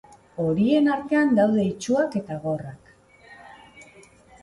[0.43, 2.93] Horien artean daude itsuak eta gorrak.